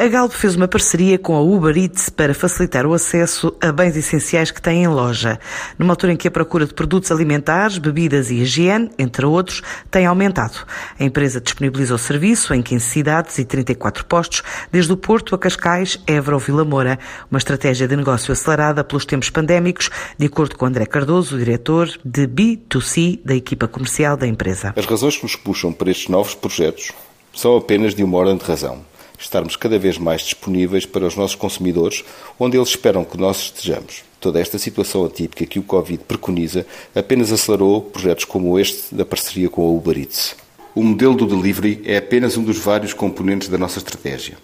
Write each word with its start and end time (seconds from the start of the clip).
A 0.00 0.08
Galp 0.08 0.32
fez 0.32 0.56
uma 0.56 0.66
parceria 0.66 1.18
com 1.18 1.36
a 1.36 1.42
Uber 1.42 1.76
Eats 1.76 2.08
para 2.08 2.32
facilitar 2.32 2.86
o 2.86 2.94
acesso 2.94 3.54
a 3.60 3.70
bens 3.70 3.94
essenciais 3.98 4.50
que 4.50 4.62
tem 4.62 4.82
em 4.82 4.88
loja. 4.88 5.38
Numa 5.78 5.92
altura 5.92 6.14
em 6.14 6.16
que 6.16 6.26
a 6.26 6.30
procura 6.30 6.64
de 6.64 6.72
produtos 6.72 7.12
alimentares, 7.12 7.76
bebidas 7.76 8.30
e 8.30 8.36
higiene, 8.36 8.90
entre 8.98 9.26
outros, 9.26 9.60
tem 9.90 10.06
aumentado. 10.06 10.64
A 10.98 11.04
empresa 11.04 11.38
disponibilizou 11.38 11.98
serviço 11.98 12.54
em 12.54 12.62
15 12.62 12.82
cidades 12.82 13.36
e 13.36 13.44
34 13.44 14.06
postos, 14.06 14.42
desde 14.72 14.90
o 14.90 14.96
Porto 14.96 15.34
a 15.34 15.38
Cascais, 15.38 15.98
Évora 16.06 16.36
ou 16.36 16.40
Vila 16.40 16.64
Moura. 16.64 16.98
Uma 17.30 17.36
estratégia 17.36 17.86
de 17.86 17.94
negócio 17.94 18.32
acelerada 18.32 18.82
pelos 18.82 19.04
tempos 19.04 19.28
pandémicos, 19.28 19.90
de 20.16 20.24
acordo 20.24 20.56
com 20.56 20.64
André 20.64 20.86
Cardoso, 20.86 21.36
o 21.36 21.38
diretor 21.38 21.90
de 22.02 22.26
B2C 22.26 23.20
da 23.22 23.34
equipa 23.34 23.68
comercial 23.68 24.16
da 24.16 24.26
empresa. 24.26 24.72
As 24.78 24.86
razões 24.86 25.18
que 25.18 25.24
nos 25.24 25.36
puxam 25.36 25.74
para 25.74 25.90
estes 25.90 26.08
novos 26.08 26.34
projetos 26.34 26.90
são 27.34 27.54
apenas 27.54 27.94
de 27.94 28.02
uma 28.02 28.16
ordem 28.16 28.38
de 28.38 28.44
razão 28.44 28.88
estarmos 29.20 29.56
cada 29.56 29.78
vez 29.78 29.98
mais 29.98 30.22
disponíveis 30.22 30.86
para 30.86 31.06
os 31.06 31.14
nossos 31.14 31.36
consumidores, 31.36 32.04
onde 32.38 32.56
eles 32.56 32.70
esperam 32.70 33.04
que 33.04 33.18
nós 33.18 33.38
estejamos. 33.38 34.02
Toda 34.20 34.40
esta 34.40 34.58
situação 34.58 35.04
atípica 35.04 35.46
que 35.46 35.58
o 35.58 35.62
Covid 35.62 36.04
preconiza 36.04 36.66
apenas 36.94 37.30
acelerou 37.30 37.82
projetos 37.82 38.24
como 38.24 38.58
este 38.58 38.94
da 38.94 39.04
parceria 39.04 39.48
com 39.48 39.62
a 39.62 39.70
Uber 39.70 39.98
Eats. 39.98 40.36
O 40.74 40.82
modelo 40.82 41.14
do 41.14 41.26
delivery 41.26 41.82
é 41.84 41.96
apenas 41.96 42.36
um 42.36 42.42
dos 42.42 42.58
vários 42.58 42.92
componentes 42.92 43.48
da 43.48 43.58
nossa 43.58 43.78
estratégia 43.78 44.36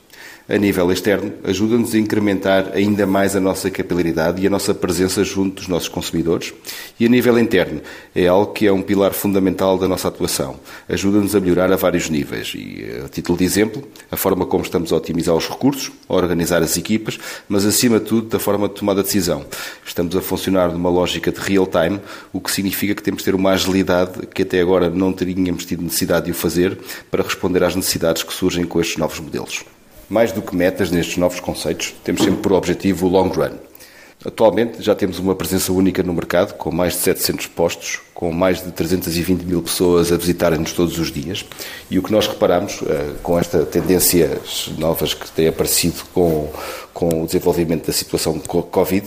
a 0.49 0.57
nível 0.57 0.93
externo, 0.93 1.33
ajuda-nos 1.43 1.93
a 1.93 1.99
incrementar 1.99 2.71
ainda 2.73 3.05
mais 3.05 3.35
a 3.35 3.41
nossa 3.41 3.69
capilaridade 3.69 4.41
e 4.41 4.47
a 4.47 4.51
nossa 4.51 4.73
presença 4.73 5.25
junto 5.25 5.57
dos 5.57 5.69
nossos 5.69 5.89
consumidores. 5.89 6.55
E 7.01 7.07
a 7.07 7.09
nível 7.09 7.37
interno, 7.39 7.81
é 8.15 8.29
algo 8.29 8.53
que 8.53 8.67
é 8.67 8.73
um 8.73 8.81
pilar 8.81 9.13
fundamental 9.13 9.77
da 9.77 9.89
nossa 9.89 10.07
atuação. 10.07 10.57
Ajuda-nos 10.89 11.35
a 11.35 11.41
melhorar 11.41 11.73
a 11.73 11.77
vários 11.77 12.09
níveis. 12.09 12.53
E, 12.55 12.85
a 13.05 13.09
título 13.09 13.37
de 13.37 13.45
exemplo, 13.45 13.83
a 14.11 14.17
forma 14.17 14.47
como 14.47 14.63
estamos 14.63 14.93
a 14.93 14.97
otimizar 14.97 15.35
os 15.35 15.49
recursos, 15.49 15.91
a 16.09 16.15
organizar 16.15 16.63
as 16.63 16.77
equipas, 16.77 17.19
mas 17.49 17.67
acima 17.67 17.99
de 17.99 18.07
tudo, 18.07 18.29
da 18.29 18.39
forma 18.39 18.69
de 18.69 18.75
tomada 18.75 19.03
de 19.03 19.07
decisão. 19.07 19.45
Estamos 19.85 20.15
a 20.15 20.21
funcionar 20.21 20.73
numa 20.73 20.91
lógica 20.91 21.33
de 21.33 21.41
real 21.41 21.67
time, 21.67 22.01
o 22.33 22.41
que 22.41 22.53
significa 22.53 22.95
que 22.95 23.03
temos 23.03 23.23
de 23.23 23.25
ter 23.25 23.35
uma 23.35 23.51
agilidade 23.51 24.27
que 24.33 24.43
até 24.43 24.61
agora 24.61 24.89
não 24.91 25.13
teríamos 25.13 25.65
tido 25.65 25.83
necessidade 25.83 26.27
de 26.27 26.31
o 26.31 26.35
fazer 26.35 26.79
para 27.11 27.25
responder 27.25 27.65
às 27.65 27.75
necessidades 27.75 28.23
que 28.23 28.33
surgem 28.33 28.65
com 28.65 28.81
estes 28.81 28.97
novos 28.97 29.19
modelos. 29.19 29.65
Mais 30.09 30.33
do 30.33 30.41
que 30.41 30.55
metas 30.55 30.91
nestes 30.91 31.17
novos 31.17 31.41
conceitos, 31.41 31.95
temos 32.05 32.23
sempre 32.23 32.41
por 32.41 32.53
objetivo 32.53 33.07
o 33.07 33.09
long 33.09 33.29
run. 33.29 33.57
Atualmente 34.25 34.83
já 34.83 34.95
temos 34.95 35.19
uma 35.19 35.35
presença 35.35 35.73
única 35.73 36.03
no 36.03 36.13
mercado, 36.13 36.55
com 36.55 36.73
mais 36.73 36.95
de 36.95 37.01
700 37.01 37.47
postos, 37.49 38.01
com 38.15 38.33
mais 38.33 38.63
de 38.65 38.73
320 38.73 39.43
mil 39.43 39.63
pessoas 39.63 40.11
a 40.11 40.17
visitarem-nos 40.17 40.73
todos 40.73 40.99
os 40.99 41.13
dias. 41.13 41.45
E 41.91 41.99
o 41.99 42.03
que 42.03 42.11
nós 42.11 42.27
reparamos, 42.27 42.81
eh, 42.87 43.13
com 43.23 43.39
esta 43.39 43.65
tendências 43.65 44.71
novas 44.79 45.13
que 45.15 45.31
têm 45.31 45.49
aparecido 45.49 46.03
com, 46.15 46.49
com 46.93 47.23
o 47.23 47.27
desenvolvimento 47.27 47.87
da 47.87 47.93
situação 47.93 48.39
de 48.39 48.49
Covid, 48.49 49.07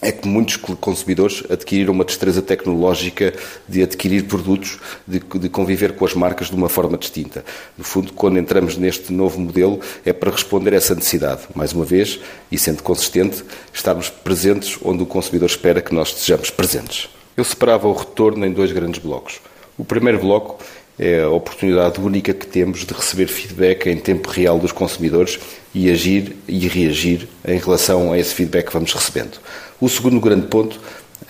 é 0.00 0.12
que 0.12 0.28
muitos 0.28 0.56
consumidores 0.56 1.42
adquiriram 1.50 1.92
uma 1.92 2.04
destreza 2.04 2.40
tecnológica 2.40 3.34
de 3.68 3.82
adquirir 3.82 4.24
produtos, 4.24 4.78
de, 5.06 5.18
de, 5.18 5.48
conviver 5.48 5.94
com 5.94 6.04
as 6.04 6.14
marcas 6.14 6.48
de 6.48 6.54
uma 6.54 6.68
forma 6.68 6.96
distinta. 6.96 7.44
No 7.76 7.82
fundo, 7.82 8.12
quando 8.12 8.38
entramos 8.38 8.76
neste 8.76 9.12
novo 9.12 9.40
modelo, 9.40 9.80
é 10.04 10.12
para 10.12 10.30
responder 10.30 10.72
a 10.72 10.76
essa 10.76 10.94
necessidade. 10.94 11.42
Mais 11.54 11.72
uma 11.72 11.84
vez, 11.84 12.20
e 12.50 12.56
sendo 12.56 12.82
consistente, 12.82 13.44
estarmos 13.72 14.08
presentes 14.08 14.78
onde 14.82 15.02
o 15.02 15.06
consumidor 15.06 15.48
espera 15.48 15.82
que 15.82 15.94
nós 15.94 16.10
estejamos 16.10 16.50
presentes. 16.50 17.08
Eu 17.36 17.44
separava 17.44 17.88
o 17.88 17.92
retorno 17.92 18.46
em 18.46 18.52
dois 18.52 18.70
grandes 18.70 19.00
blocos. 19.00 19.40
O 19.76 19.84
primeiro 19.84 20.18
bloco 20.18 20.62
é 20.98 21.22
a 21.22 21.30
oportunidade 21.30 22.00
única 22.00 22.34
que 22.34 22.46
temos 22.46 22.84
de 22.84 22.92
receber 22.92 23.28
feedback 23.28 23.88
em 23.88 23.96
tempo 23.96 24.28
real 24.30 24.58
dos 24.58 24.72
consumidores 24.72 25.38
e 25.74 25.90
agir 25.90 26.36
e 26.48 26.66
reagir 26.66 27.28
em 27.46 27.58
relação 27.58 28.12
a 28.12 28.18
esse 28.18 28.34
feedback 28.34 28.66
que 28.66 28.72
vamos 28.72 28.92
recebendo. 28.92 29.38
O 29.80 29.88
segundo 29.88 30.20
grande 30.20 30.48
ponto, 30.48 30.80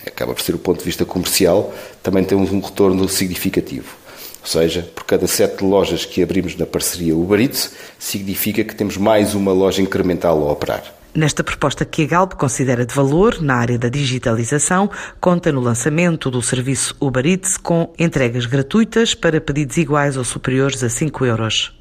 acaba 0.05 0.33
por 0.33 0.41
ser 0.41 0.55
o 0.55 0.59
ponto 0.59 0.79
de 0.79 0.85
vista 0.85 1.05
comercial, 1.05 1.73
também 2.01 2.23
temos 2.23 2.51
um 2.51 2.59
retorno 2.59 3.07
significativo. 3.07 3.95
Ou 4.41 4.47
seja, 4.47 4.89
por 4.95 5.03
cada 5.03 5.27
sete 5.27 5.63
lojas 5.63 6.05
que 6.05 6.23
abrimos 6.23 6.55
na 6.55 6.65
parceria 6.65 7.15
Uber 7.15 7.39
Eats, 7.39 7.73
significa 7.99 8.63
que 8.63 8.73
temos 8.73 8.97
mais 8.97 9.35
uma 9.35 9.51
loja 9.51 9.81
incremental 9.81 10.47
a 10.47 10.51
operar. 10.51 10.98
Nesta 11.13 11.43
proposta 11.43 11.83
que 11.83 12.03
a 12.03 12.07
Galp 12.07 12.33
considera 12.33 12.85
de 12.85 12.93
valor 12.93 13.41
na 13.41 13.55
área 13.55 13.79
da 13.79 13.89
digitalização, 13.89 14.89
conta 15.19 15.51
no 15.51 15.59
lançamento 15.59 16.29
do 16.29 16.41
serviço 16.41 16.95
Uber 16.99 17.25
Eats 17.25 17.57
com 17.57 17.91
entregas 17.97 18.45
gratuitas 18.45 19.15
para 19.15 19.41
pedidos 19.41 19.77
iguais 19.77 20.17
ou 20.17 20.23
superiores 20.23 20.83
a 20.83 20.89
5 20.89 21.25
euros. 21.25 21.73